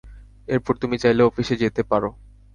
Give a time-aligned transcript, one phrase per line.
[0.47, 2.09] এরপর তুমি চাইলে অফিসে যেতে পারো।